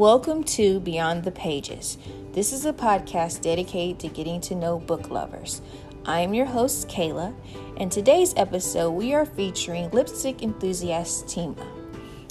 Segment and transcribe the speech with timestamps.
[0.00, 1.98] Welcome to Beyond the Pages.
[2.32, 5.60] This is a podcast dedicated to getting to know book lovers.
[6.06, 7.34] I am your host, Kayla,
[7.76, 11.66] and today's episode we are featuring lipstick enthusiast Taima.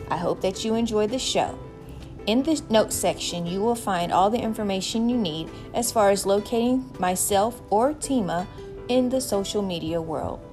[0.10, 1.60] I hope that you enjoy the show.
[2.26, 6.26] In the notes section, you will find all the information you need as far as
[6.26, 8.48] locating myself or Taima
[8.88, 10.44] in the social media world.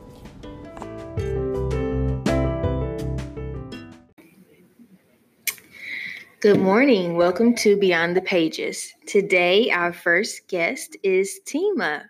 [6.47, 7.17] Good morning.
[7.17, 8.95] Welcome to Beyond the Pages.
[9.05, 12.05] Today, our first guest is Taima.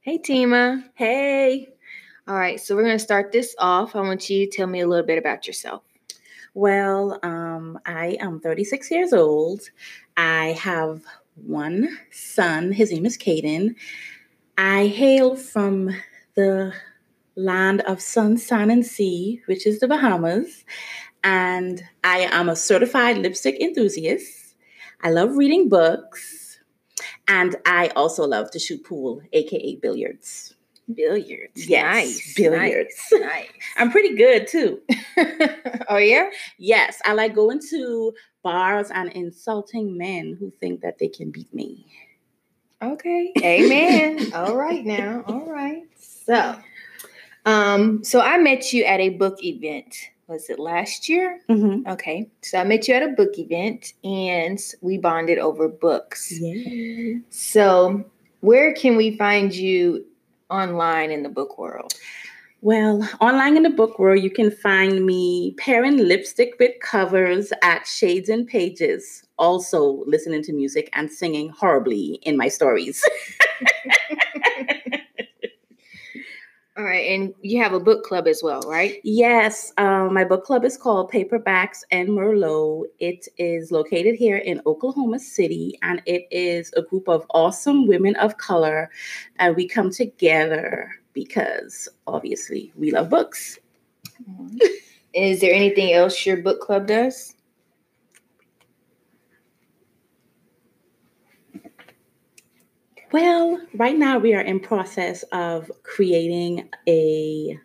[0.00, 0.82] Hey, Taima.
[0.94, 1.68] Hey.
[2.26, 3.94] All right, so we're going to start this off.
[3.94, 5.82] I want you to tell me a little bit about yourself.
[6.54, 9.68] Well, um, I am 36 years old.
[10.16, 11.02] I have
[11.34, 12.72] one son.
[12.72, 13.74] His name is Caden.
[14.56, 15.90] I hail from
[16.34, 16.72] the
[17.36, 20.64] land of sun, sun, and sea, which is the Bahamas
[21.24, 24.54] and I am a certified lipstick enthusiast.
[25.02, 26.58] I love reading books,
[27.28, 30.54] and I also love to shoot pool, aka billiards.
[30.92, 31.68] Billiards.
[31.68, 32.34] Yes, nice.
[32.34, 32.94] billiards.
[33.12, 33.20] Nice.
[33.20, 33.48] nice.
[33.76, 34.80] I'm pretty good too.
[35.88, 36.30] oh yeah?
[36.58, 41.52] Yes, I like going to bars and insulting men who think that they can beat
[41.52, 41.86] me.
[42.80, 43.32] Okay.
[43.42, 44.32] Amen.
[44.32, 45.24] All right now.
[45.26, 45.82] All right.
[45.98, 46.56] So,
[47.44, 49.96] um, so I met you at a book event
[50.28, 51.40] was it last year?
[51.48, 51.88] Mm-hmm.
[51.88, 52.28] Okay.
[52.42, 56.32] So I met you at a book event and we bonded over books.
[56.32, 57.18] Yeah.
[57.30, 58.04] So,
[58.40, 60.04] where can we find you
[60.50, 61.94] online in the book world?
[62.62, 67.86] Well, online in the book world, you can find me pairing lipstick with covers at
[67.86, 73.04] Shades and Pages, also listening to music and singing horribly in my stories.
[76.78, 79.00] All right, and you have a book club as well, right?
[79.02, 82.84] Yes, um, my book club is called Paperbacks and Merlot.
[82.98, 88.14] It is located here in Oklahoma City, and it is a group of awesome women
[88.16, 88.90] of color,
[89.38, 93.58] and we come together because obviously we love books.
[95.14, 97.35] Is there anything else your book club does?
[103.12, 107.58] Well, right now we are in process of creating a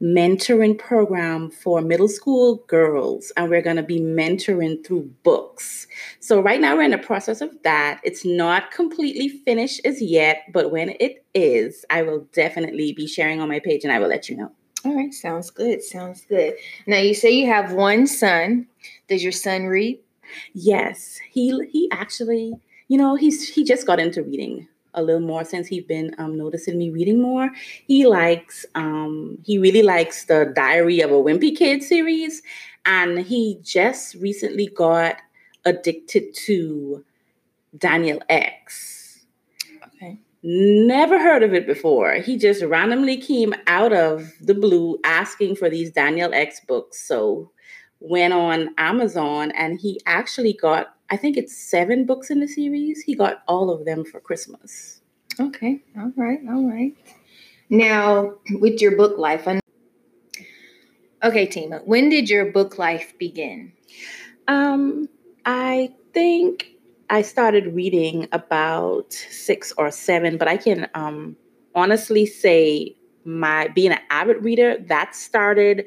[0.00, 5.88] mentoring program for middle school girls and we're going to be mentoring through books.
[6.20, 8.00] So right now we're in the process of that.
[8.04, 13.40] It's not completely finished as yet, but when it is, I will definitely be sharing
[13.40, 14.52] on my page and I will let you know.
[14.84, 15.82] All right, sounds good.
[15.82, 16.54] Sounds good.
[16.86, 18.68] Now you say you have one son.
[19.08, 19.98] Does your son read?
[20.52, 22.54] Yes, he he actually
[22.88, 26.36] you know, he's he just got into reading a little more since he's been um,
[26.36, 27.50] noticing me reading more.
[27.86, 32.42] He likes um, he really likes the Diary of a Wimpy Kid series,
[32.84, 35.16] and he just recently got
[35.64, 37.04] addicted to
[37.76, 39.26] Daniel X.
[39.86, 40.18] Okay.
[40.42, 42.14] Never heard of it before.
[42.14, 47.06] He just randomly came out of the blue asking for these Daniel X books.
[47.06, 47.50] So
[48.00, 53.02] went on Amazon and he actually got I think it's seven books in the series.
[53.02, 55.00] He got all of them for Christmas.
[55.40, 55.80] Okay.
[55.96, 56.40] All right.
[56.48, 56.94] All right.
[57.70, 59.60] Now, with your book life, I
[61.22, 63.72] okay, Taima, when did your book life begin?
[64.48, 65.08] Um,
[65.46, 66.68] I think
[67.10, 71.36] I started reading about six or seven, but I can um
[71.74, 75.86] honestly say my being an avid reader that started.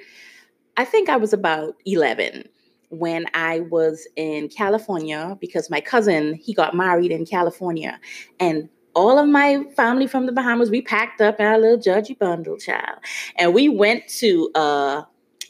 [0.77, 2.47] I think I was about eleven
[2.91, 7.99] when I was in California because my cousin, he got married in California.
[8.39, 12.57] And all of my family from the Bahamas, we packed up our little judgy bundle,
[12.57, 12.99] child.
[13.37, 15.03] And we went to uh,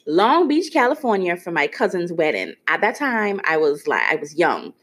[0.05, 2.53] Long Beach, California for my cousin's wedding.
[2.67, 4.73] At that time, I was like, I was young.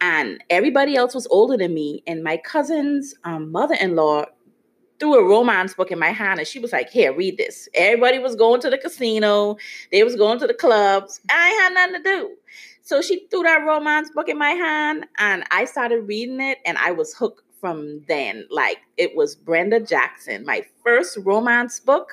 [0.00, 2.02] And everybody else was older than me.
[2.06, 4.26] And my cousin's um, mother in law
[4.98, 7.68] threw a romance book in my hand and she was like, Here, read this.
[7.74, 9.56] Everybody was going to the casino,
[9.92, 11.20] they was going to the clubs.
[11.30, 12.30] I had nothing to do.
[12.82, 16.78] So she threw that romance book in my hand and I started reading it and
[16.78, 18.46] I was hooked from then.
[18.50, 22.10] Like it was Brenda Jackson, my first romance book.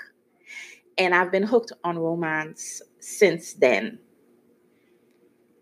[0.97, 3.99] And I've been hooked on romance since then.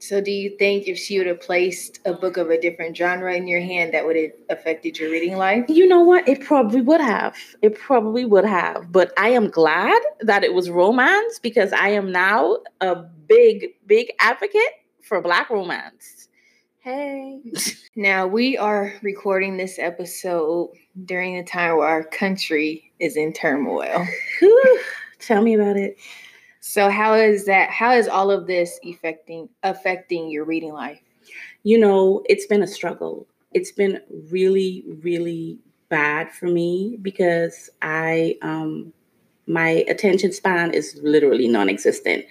[0.04, 3.34] So, do you think if she would have placed a book of a different genre
[3.34, 5.64] in your hand, that would have affected your reading life?
[5.70, 6.28] You know what?
[6.28, 7.38] It probably would have.
[7.62, 8.92] It probably would have.
[8.92, 14.12] But I am glad that it was romance because I am now a big, big
[14.20, 14.74] advocate
[15.04, 16.28] for Black romance.
[16.80, 17.40] Hey.
[17.96, 20.72] Now, we are recording this episode
[21.06, 24.08] during a time where our country is in turmoil.
[25.20, 25.96] Tell me about it.
[26.66, 31.02] So how is that how is all of this affecting affecting your reading life?
[31.64, 33.28] You know, it's been a struggle.
[33.52, 34.00] It's been
[34.32, 38.94] really, really bad for me because I um
[39.46, 42.24] my attention span is literally non-existent.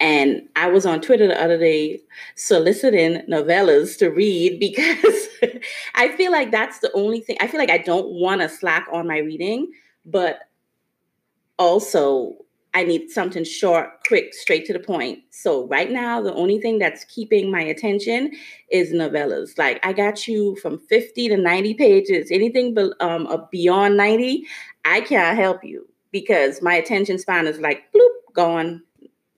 [0.00, 2.00] And I was on Twitter the other day
[2.34, 5.28] soliciting novellas to read because
[5.94, 7.36] I feel like that's the only thing.
[7.38, 9.70] I feel like I don't want to slack on my reading,
[10.04, 10.40] but
[11.56, 12.45] also
[12.76, 15.20] I need something short, quick, straight to the point.
[15.30, 18.32] So right now, the only thing that's keeping my attention
[18.70, 19.56] is novellas.
[19.56, 22.30] Like I got you from 50 to 90 pages.
[22.30, 24.44] Anything be, um, beyond 90,
[24.84, 28.82] I can't help you because my attention span is like bloop gone.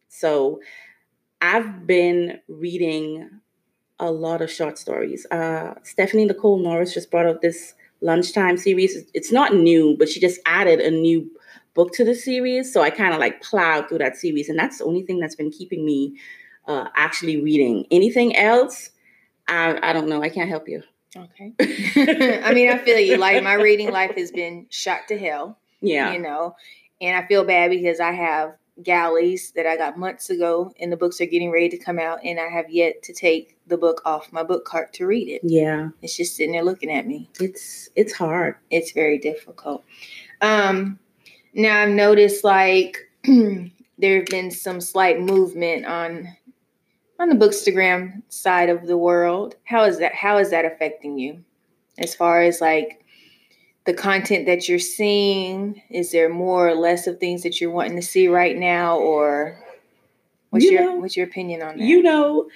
[0.08, 0.58] So
[1.40, 3.30] I've been reading
[4.00, 5.26] a lot of short stories.
[5.30, 9.08] Uh, Stephanie Nicole Norris just brought out this lunchtime series.
[9.14, 11.30] It's not new, but she just added a new
[11.74, 12.72] book to the series.
[12.72, 15.34] So I kind of like plowed through that series, and that's the only thing that's
[15.34, 16.18] been keeping me
[16.66, 17.86] uh, actually reading.
[17.90, 18.90] Anything else?
[19.48, 20.22] I, I don't know.
[20.22, 20.82] I can't help you.
[21.16, 21.54] Okay.
[22.44, 23.16] I mean, I feel you.
[23.16, 25.58] Like my reading life has been shot to hell.
[25.80, 26.12] Yeah.
[26.12, 26.54] You know,
[27.00, 30.96] and I feel bad because I have galleys that I got months ago and the
[30.96, 34.00] books are getting ready to come out and I have yet to take the book
[34.04, 35.40] off my book cart to read it.
[35.42, 35.88] Yeah.
[36.02, 37.30] It's just sitting there looking at me.
[37.40, 38.56] It's it's hard.
[38.70, 39.84] It's very difficult.
[40.40, 40.98] Um
[41.54, 46.28] now I've noticed like there have been some slight movement on
[47.20, 49.56] on the bookstagram side of the world.
[49.64, 51.44] How is that how is that affecting you?
[51.98, 53.04] As far as like
[53.88, 55.82] the content that you're seeing?
[55.88, 59.58] Is there more or less of things that you're wanting to see right now, or
[60.50, 61.84] what's you your know, what's your opinion on that?
[61.84, 62.50] You know,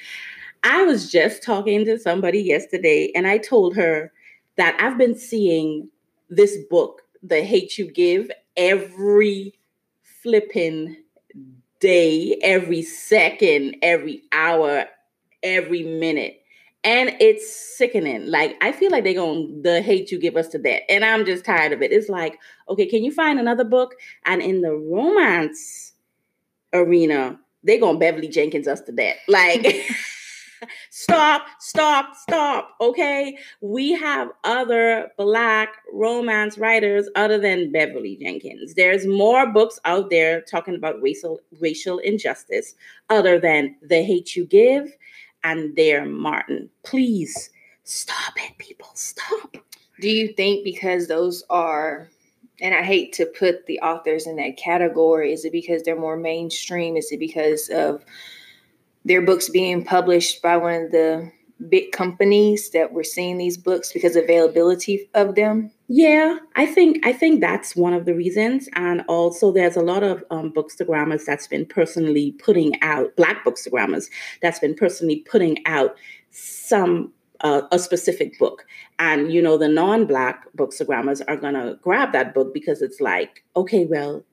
[0.62, 4.12] I was just talking to somebody yesterday, and I told her
[4.56, 5.88] that I've been seeing
[6.28, 9.54] this book, The Hate You Give, every
[10.22, 10.96] flipping
[11.80, 14.86] day, every second, every hour,
[15.42, 16.42] every minute
[16.84, 18.26] and it's sickening.
[18.26, 21.04] Like I feel like they're going to, the hate you give us to that, and
[21.04, 21.92] I'm just tired of it.
[21.92, 22.38] It's like,
[22.68, 23.94] okay, can you find another book?
[24.24, 25.92] And in the romance
[26.72, 29.16] arena, they're gonna Beverly Jenkins us to that.
[29.28, 29.64] Like,
[30.90, 32.76] stop, stop, stop.
[32.80, 38.74] Okay, we have other black romance writers other than Beverly Jenkins.
[38.74, 42.74] There's more books out there talking about racial racial injustice
[43.10, 44.88] other than the hate you give
[45.44, 46.68] and Dear Martin.
[46.84, 47.50] Please
[47.84, 48.90] stop it, people.
[48.94, 49.56] Stop.
[50.00, 52.08] Do you think because those are,
[52.60, 56.16] and I hate to put the authors in that category, is it because they're more
[56.16, 56.96] mainstream?
[56.96, 58.04] Is it because of
[59.04, 61.32] their books being published by one of the
[61.68, 65.70] big companies that we're seeing these books because availability of them?
[65.88, 70.02] Yeah, I think I think that's one of the reasons, and also there's a lot
[70.02, 74.08] of um, bookstagrammers that's been personally putting out Black bookstagrammers
[74.40, 75.96] that's been personally putting out
[76.30, 77.12] some
[77.42, 78.64] uh, a specific book,
[78.98, 83.84] and you know the non-Black bookstagrammers are gonna grab that book because it's like, okay,
[83.84, 84.24] well,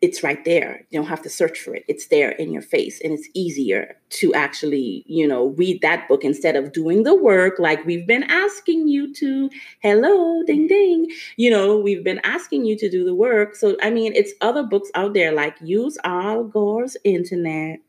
[0.00, 0.86] it's right there.
[0.90, 1.84] You don't have to search for it.
[1.88, 3.00] It's there in your face.
[3.02, 7.58] And it's easier to actually, you know, read that book instead of doing the work
[7.58, 9.50] like we've been asking you to.
[9.80, 11.10] Hello, ding, ding.
[11.36, 13.56] You know, we've been asking you to do the work.
[13.56, 17.80] So, I mean, it's other books out there like use Al Gore's internet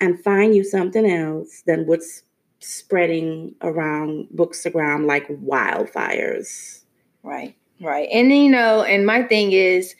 [0.00, 2.22] and find you something else than what's
[2.60, 6.84] spreading around Bookstagram like wildfires.
[7.22, 8.08] Right, right.
[8.10, 9.94] And, you know, and my thing is,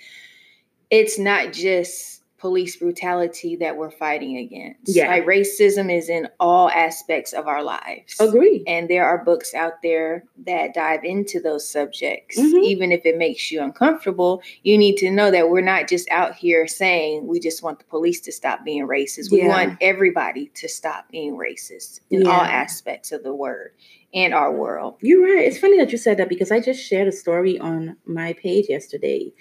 [0.91, 4.97] it's not just police brutality that we're fighting against.
[4.97, 5.09] Yeah.
[5.09, 8.19] Like racism is in all aspects of our lives.
[8.19, 8.65] Agree.
[8.67, 12.39] And there are books out there that dive into those subjects.
[12.39, 12.63] Mm-hmm.
[12.65, 16.35] Even if it makes you uncomfortable, you need to know that we're not just out
[16.35, 19.31] here saying we just want the police to stop being racist.
[19.31, 19.49] We yeah.
[19.49, 22.31] want everybody to stop being racist in yeah.
[22.31, 23.73] all aspects of the word
[24.15, 24.97] and our world.
[25.03, 25.45] You're right.
[25.45, 28.71] It's funny that you said that because I just shared a story on my page
[28.71, 29.33] yesterday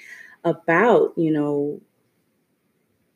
[0.43, 1.81] about, you know,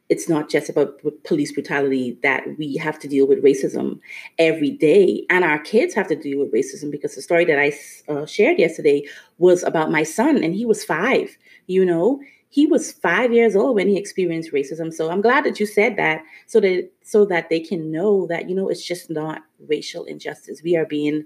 [0.10, 4.00] it's not just about police brutality that we have to deal with racism
[4.38, 5.26] every day.
[5.30, 7.72] And our kids have to deal with racism because the story that i
[8.12, 9.04] uh, shared yesterday
[9.38, 11.36] was about my son and he was five
[11.68, 12.20] you know?
[12.50, 14.94] He was five years old when he experienced racism.
[14.94, 18.48] So i'm glad that you said that so that so that they can know that
[18.48, 20.62] you know it's just not racial injustice.
[20.64, 21.26] We are being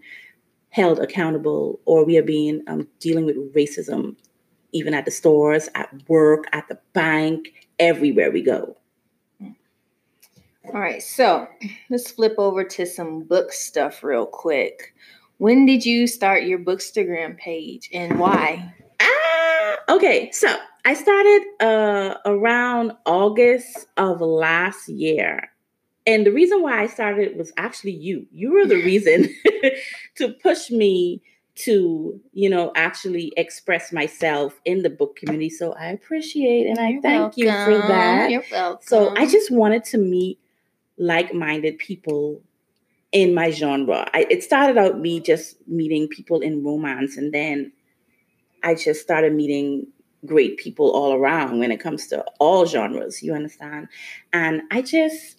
[0.69, 4.15] held accountable or we are being um, dealing with racism
[4.77, 8.77] even at the stores, at work, at the bank, everywhere we go.
[10.65, 11.47] All right, so
[11.89, 14.93] let's flip over to some book stuff real quick.
[15.37, 18.73] When did you start your Bookstagram page and why?
[18.99, 20.53] Ah, okay, so
[20.83, 25.49] I started uh, around August of last year.
[26.05, 28.25] and the reason why I started was actually you.
[28.31, 29.33] You were the reason
[30.15, 31.21] to push me
[31.57, 35.49] to, you know, actually express myself in the book community.
[35.49, 38.29] So I appreciate and I You're thank you for that.
[38.29, 38.85] You're welcome.
[38.87, 40.39] So I just wanted to meet
[40.97, 42.41] like-minded people
[43.11, 44.07] in my genre.
[44.13, 47.71] I, it started out me just meeting people in romance, and then
[48.63, 49.87] I just started meeting
[50.25, 53.23] great people all around when it comes to all genres.
[53.23, 53.87] You understand?
[54.33, 55.36] And I just,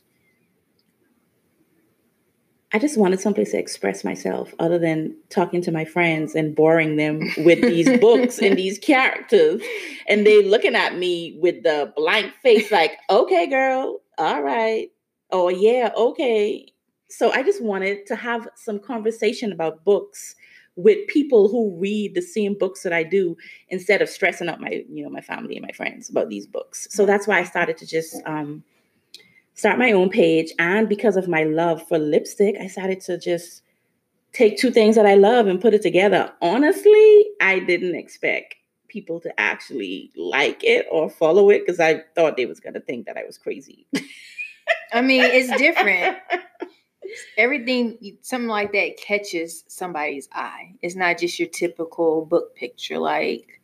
[2.72, 6.96] I just wanted someplace to express myself other than talking to my friends and boring
[6.96, 9.62] them with these books and these characters.
[10.06, 14.90] And they looking at me with the blank face, like, okay, girl, all right.
[15.30, 16.66] Oh, yeah, okay.
[17.08, 20.34] So I just wanted to have some conversation about books
[20.76, 23.36] with people who read the same books that I do
[23.68, 26.86] instead of stressing out my, you know, my family and my friends about these books.
[26.90, 28.62] So that's why I started to just um,
[29.58, 30.52] start my own page.
[30.58, 33.62] And because of my love for lipstick, I started to just
[34.32, 36.32] take two things that I love and put it together.
[36.40, 38.54] Honestly, I didn't expect
[38.86, 43.06] people to actually like it or follow it because I thought they was gonna think
[43.06, 43.86] that I was crazy.
[44.92, 46.18] I mean, it's different.
[47.36, 50.74] Everything, something like that catches somebody's eye.
[50.82, 52.98] It's not just your typical book picture.
[52.98, 53.60] Like,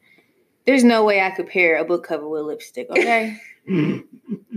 [0.67, 3.39] there's no way I could pair a book cover with lipstick, okay?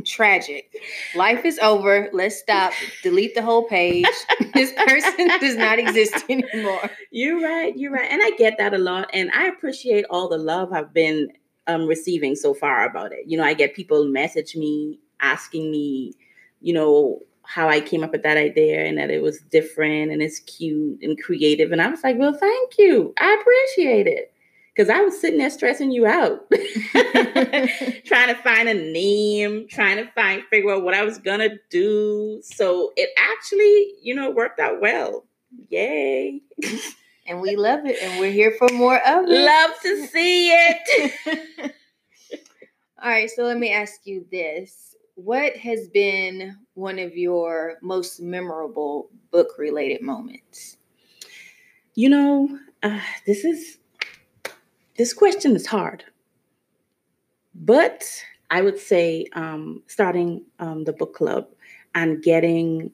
[0.08, 0.74] Tragic.
[1.16, 2.10] Life is over.
[2.14, 2.74] Let's stop.
[3.04, 4.08] Delete the whole page.
[4.54, 6.90] this person does not exist anymore.
[7.12, 7.78] You're right.
[7.78, 8.10] You're right.
[8.10, 9.10] And I get that a lot.
[9.14, 11.30] And I appreciate all the love I've been
[11.68, 13.28] um, receiving so far about it.
[13.28, 16.14] You know, I get people message me asking me,
[16.62, 20.22] you know, how I came up with that idea and that it was different and
[20.22, 21.72] it's cute and creative.
[21.72, 23.14] And I was like, well, thank you.
[23.20, 24.34] I appreciate it.
[24.78, 30.06] Because I was sitting there stressing you out, trying to find a name, trying to
[30.12, 32.40] find, figure out what I was to do.
[32.44, 35.26] So it actually, you know, worked out well.
[35.70, 36.42] Yay.
[37.30, 38.02] And we love it.
[38.02, 39.30] And we're here for more of it.
[39.30, 41.74] Love to see it.
[43.04, 43.30] All right.
[43.30, 49.50] So let me ask you this What has been one of your most memorable book
[49.58, 50.78] related moments?
[51.96, 53.78] You know, uh, this is
[54.98, 56.04] this question is hard,
[57.54, 58.04] but
[58.50, 61.48] I would say um, starting um, the book club
[61.94, 62.92] and getting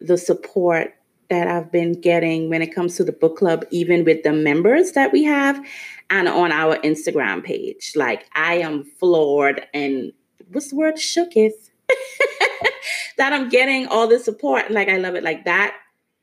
[0.00, 0.94] the support
[1.28, 4.92] that I've been getting when it comes to the book club, even with the members
[4.92, 5.64] that we have,
[6.10, 7.92] and on our Instagram page.
[7.94, 10.12] Like I am floored and
[10.50, 11.70] what's the word shooketh
[13.16, 14.70] that I'm getting all the support.
[14.70, 15.22] Like I love it.
[15.22, 15.76] Like that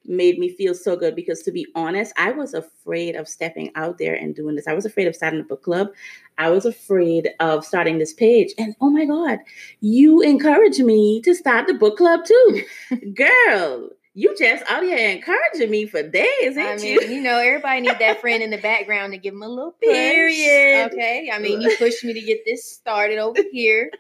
[0.08, 3.98] made me feel so good because to be honest, I was afraid of stepping out
[3.98, 4.68] there and doing this.
[4.68, 5.90] I was afraid of starting a book club.
[6.38, 8.54] I was afraid of starting this page.
[8.58, 9.40] And oh my God,
[9.82, 12.64] you encouraged me to start the book club too.
[13.16, 17.02] Girl, you just out here encouraging me for days, ain't I mean, you?
[17.02, 19.92] you know, everybody need that friend in the background to give them a little push.
[19.92, 20.92] Period.
[20.92, 21.30] Okay.
[21.32, 23.92] I mean, you pushed me to get this started over here.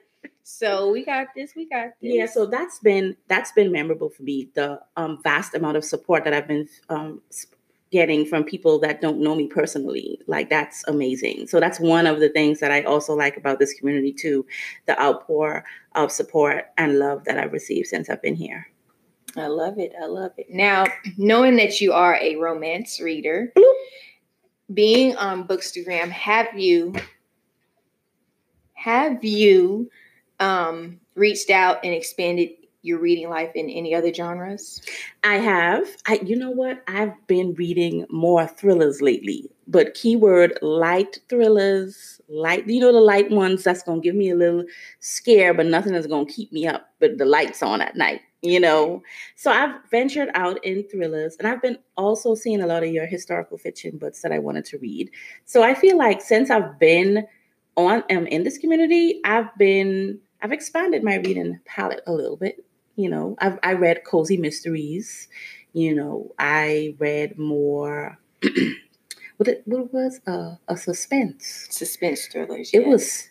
[0.50, 1.56] So we got this.
[1.58, 2.13] We got this.
[2.13, 4.50] Yeah, so that's been that's been memorable for me.
[4.54, 7.22] The um, vast amount of support that I've been um,
[7.92, 11.48] getting from people that don't know me personally, like that's amazing.
[11.48, 14.46] So that's one of the things that I also like about this community too,
[14.86, 18.68] the outpour of support and love that I've received since I've been here.
[19.36, 19.92] I love it.
[20.01, 20.50] I love it.
[20.50, 20.86] Now,
[21.18, 23.74] knowing that you are a romance reader, Bloop.
[24.74, 26.96] being on Bookstagram, have you
[28.75, 29.89] have you
[30.39, 32.50] um reached out and expanded
[32.84, 34.82] your reading life in any other genres?
[35.24, 35.88] I have.
[36.08, 36.84] I you know what?
[36.88, 43.29] I've been reading more thrillers lately, but keyword light thrillers, light, you know the light
[43.29, 44.63] ones that's going to give me a little
[45.00, 48.22] scare but nothing is going to keep me up but the lights on at night,
[48.41, 49.03] you know.
[49.36, 53.06] So I've ventured out in thrillers and I've been also seeing a lot of your
[53.06, 55.12] historical fiction books that I wanted to read.
[55.46, 57.27] So I feel like since I've been
[57.75, 62.63] on um, in this community, I've been I've expanded my reading palette a little bit
[62.96, 65.27] you know I've, i read cozy mysteries
[65.74, 68.17] you know i read more
[69.38, 72.72] what it what it was uh, a suspense Suspense thrillers.
[72.74, 73.29] it was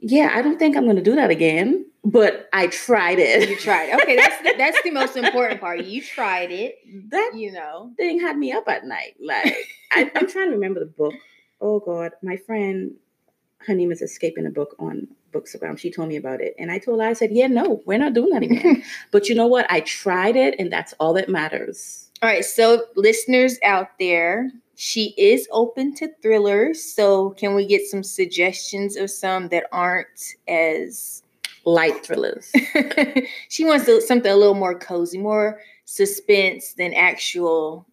[0.00, 3.56] yeah i don't think i'm going to do that again but i tried it you
[3.56, 3.92] tried.
[4.00, 5.84] Okay, that's the, that's the most important part.
[5.84, 6.76] You tried it.
[7.10, 7.92] that You know.
[7.96, 9.54] thing had me up at night like
[9.92, 11.14] I, i'm trying to remember the book
[11.60, 12.94] oh god my friend
[13.58, 16.78] her name is escaping a book on bookstagram she told me about it and i
[16.78, 19.66] told her i said yeah no we're not doing that again but you know what
[19.70, 25.12] i tried it and that's all that matters All right, so listeners out there, she
[25.18, 26.80] is open to thrillers.
[26.80, 31.22] So can we get some suggestions of some that aren't as
[31.64, 32.52] light thrillers.
[33.48, 37.86] she wants to, something a little more cozy, more suspense than actual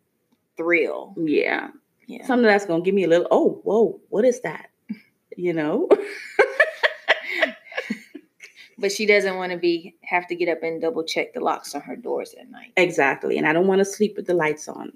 [0.58, 1.13] thrill.
[1.17, 1.69] Yeah.
[2.08, 2.25] Yeah.
[2.25, 4.69] Something that's gonna give me a little, oh, whoa, what is that?
[5.36, 5.88] You know?
[8.79, 11.75] but she doesn't want to be have to get up and double check the locks
[11.75, 12.74] on her doors at night.
[12.77, 13.38] Exactly.
[13.38, 14.91] And I don't want to sleep with the lights on.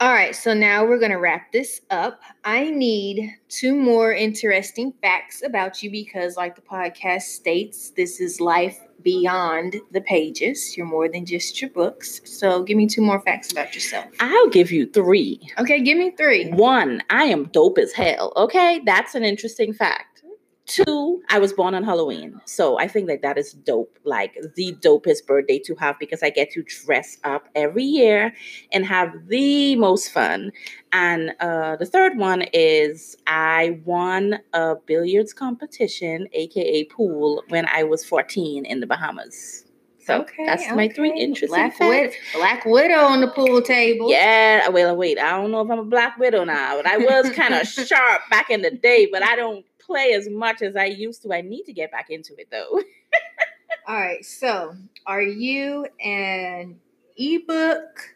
[0.00, 2.22] All right, so now we're going to wrap this up.
[2.42, 8.40] I need two more interesting facts about you because, like the podcast states, this is
[8.40, 10.74] life beyond the pages.
[10.74, 12.22] You're more than just your books.
[12.24, 14.06] So, give me two more facts about yourself.
[14.20, 15.38] I'll give you three.
[15.58, 16.48] Okay, give me three.
[16.48, 18.32] One, I am dope as hell.
[18.36, 20.22] Okay, that's an interesting fact.
[20.70, 22.40] Two, I was born on Halloween.
[22.44, 26.30] So I think that that is dope, like the dopest birthday to have because I
[26.30, 28.32] get to dress up every year
[28.70, 30.52] and have the most fun.
[30.92, 37.82] And uh, the third one is I won a billiards competition, aka pool, when I
[37.82, 39.64] was 14 in the Bahamas.
[39.98, 40.74] So okay, that's okay.
[40.74, 42.16] my three interesting Black facts.
[42.32, 44.08] Black Widow on the pool table.
[44.08, 47.30] Yeah, well, wait, I don't know if I'm a Black Widow now, but I was
[47.30, 50.84] kind of sharp back in the day, but I don't play as much as I
[50.84, 51.32] used to.
[51.32, 52.80] I need to get back into it though.
[53.88, 54.24] All right.
[54.24, 56.78] So, are you an
[57.16, 58.14] ebook,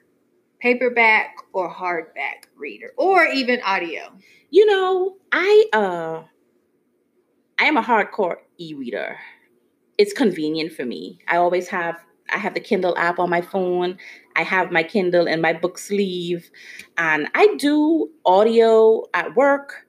[0.61, 4.13] paperback, or hardback reader, or even audio?
[4.51, 6.23] You know, I uh,
[7.59, 9.17] I am a hardcore e-reader.
[9.99, 11.19] It's convenient for me.
[11.27, 11.97] I always have
[12.33, 13.99] I have the Kindle app on my phone.
[14.37, 16.51] I have my Kindle in my book sleeve,
[16.99, 19.87] and I do audio at work,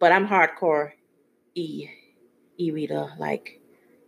[0.00, 0.90] but I'm hardcore
[1.54, 1.88] e
[2.58, 3.12] e-reader.
[3.18, 3.60] Like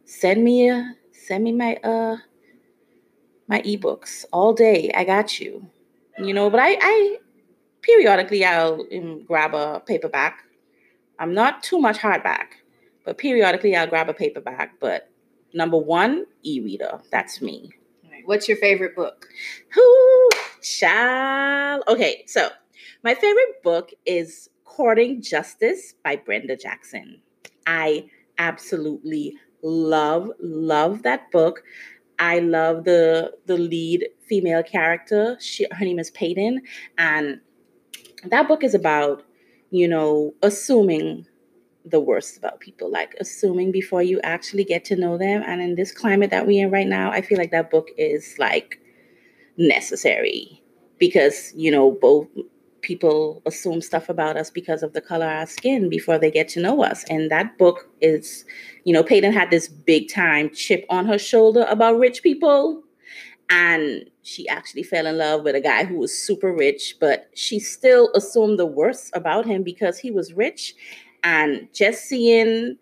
[0.05, 2.17] send me a send me my uh
[3.49, 4.91] my ebooks all day.
[4.95, 5.69] I got you.
[6.19, 7.19] You know, but I I
[7.83, 10.45] periodically I'll um, grab a paperback.
[11.19, 12.49] I'm not too much hardback,
[13.05, 14.81] but periodically I'll grab a paperback.
[14.81, 15.09] But
[15.55, 17.01] number one, e-reader.
[17.11, 17.71] That's me.
[18.25, 19.27] What's your favorite book?
[19.75, 20.29] Who
[20.63, 21.83] child?
[21.89, 22.51] Okay, so
[23.03, 27.22] my favorite book is Courting Justice by Brenda Jackson.
[27.67, 28.07] I
[28.39, 31.63] absolutely love love that book.
[32.19, 35.37] I love the the lead female character.
[35.41, 36.63] She, her name is Peyton,
[36.99, 37.41] and
[38.25, 39.25] that book is about
[39.71, 41.27] you know assuming
[41.85, 45.43] the worst about people, like assuming before you actually get to know them.
[45.47, 48.37] And in this climate that we're in right now, I feel like that book is
[48.39, 48.81] like
[49.57, 50.63] necessary
[50.99, 52.29] because you know both
[52.83, 56.49] people assume stuff about us because of the color of our skin before they get
[56.49, 57.05] to know us.
[57.05, 58.45] And that book is,
[58.85, 62.83] you know, Peyton had this big time chip on her shoulder about rich people.
[63.49, 67.59] And she actually fell in love with a guy who was super rich, but she
[67.59, 70.75] still assumed the worst about him because he was rich.
[71.23, 72.77] And just seeing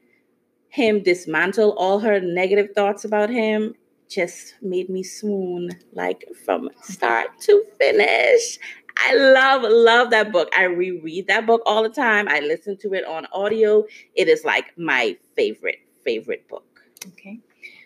[0.69, 3.75] him dismantle all her negative thoughts about him
[4.09, 8.59] just made me swoon like from start to finish.
[8.97, 10.49] I love, love that book.
[10.57, 12.29] I reread that book all the time.
[12.29, 13.85] I listen to it on audio.
[14.15, 16.81] It is like my favorite, favorite book.
[17.09, 17.41] Okay.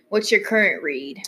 [0.08, 1.22] What's your current read?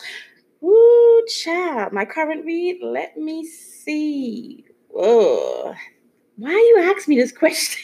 [0.63, 1.93] Ooh, child.
[1.93, 4.65] My current read, let me see.
[4.89, 5.75] Whoa.
[6.37, 7.83] Why you ask me this question?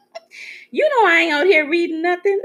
[0.70, 2.40] you know I ain't out here reading nothing.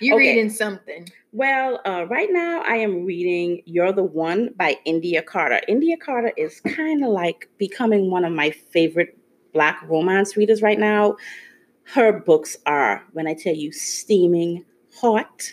[0.00, 0.34] You're okay.
[0.34, 1.08] reading something.
[1.36, 5.60] Well, uh, right now I am reading You're the One by Endiya Carter.
[5.68, 9.18] Endiya Carter is kind of like becoming one of my favorite
[9.52, 11.16] Black romance readers right now.
[11.92, 14.64] Her books are, when I tell you, steaming
[14.98, 15.52] hot.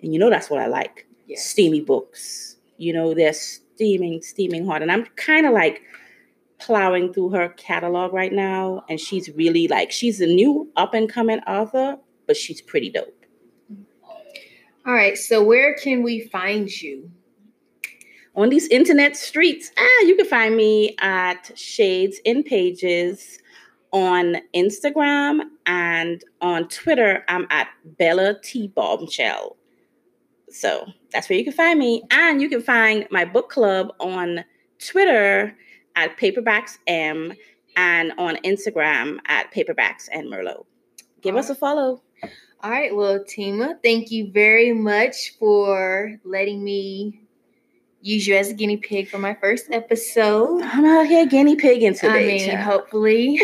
[0.00, 1.44] And you know that's what I like yes.
[1.44, 2.58] steamy books.
[2.76, 4.82] You know, they're steaming, steaming hot.
[4.82, 5.82] And I'm kind of like
[6.60, 8.84] plowing through her catalog right now.
[8.88, 11.96] And she's really like, she's a new up and coming author,
[12.28, 13.23] but she's pretty dope.
[14.86, 15.16] All right.
[15.16, 17.10] So where can we find you?
[18.36, 19.70] On these internet streets.
[19.78, 23.38] Ah, you can find me at Shades in Pages
[23.92, 27.24] on Instagram and on Twitter.
[27.28, 29.56] I'm at Bella T Bombshell.
[30.50, 32.02] So that's where you can find me.
[32.10, 34.44] And you can find my book club on
[34.84, 35.56] Twitter
[35.96, 37.32] at Paperbacks M
[37.76, 40.64] and on Instagram at Paperbacks and Merlot.
[41.22, 42.02] Give us a follow.
[42.64, 47.20] All right, well, Taima, thank you very much for letting me
[48.00, 50.62] use you as a guinea pig for my first episode.
[50.62, 52.24] I'm out here guinea pigging today.
[52.24, 52.60] I mean, child.
[52.60, 53.38] hopefully,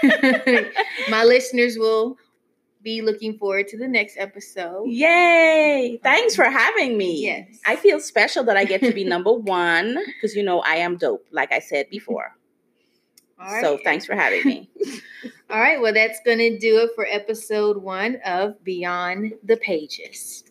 [1.10, 2.18] my listeners will
[2.84, 4.84] be looking forward to the next episode.
[4.86, 5.98] Yay!
[6.04, 7.24] Thanks for having me.
[7.24, 7.58] Yes.
[7.66, 10.98] I feel special that I get to be number one because, you know, I am
[10.98, 12.30] dope, like I said before.
[13.60, 14.70] So thanks for having me.
[15.48, 20.42] All right, well, that's going to do it for episode one of Beyond the Pages.